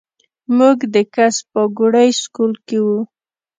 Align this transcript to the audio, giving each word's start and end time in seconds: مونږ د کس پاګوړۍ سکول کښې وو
مونږ 0.57 0.79
د 0.93 0.95
کس 1.15 1.35
پاګوړۍ 1.51 2.09
سکول 2.21 2.51
کښې 2.67 2.79
وو 2.85 2.99